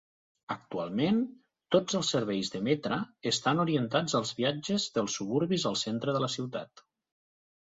Actualment 0.53 1.19
tots 1.75 1.97
els 1.99 2.09
serveis 2.15 2.49
de 2.55 2.61
Metra 2.69 2.99
estan 3.33 3.61
orientats 3.65 4.17
als 4.21 4.33
viatges 4.41 4.89
dels 4.97 5.19
suburbis 5.21 5.67
al 5.73 5.79
centre 5.83 6.17
de 6.17 6.25
la 6.25 6.33
ciutat. 6.39 6.85